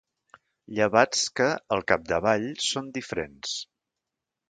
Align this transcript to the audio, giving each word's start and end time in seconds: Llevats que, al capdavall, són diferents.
Llevats 0.77 1.21
que, 1.41 1.51
al 1.77 1.85
capdavall, 1.93 2.49
són 2.73 2.91
diferents. 2.99 3.57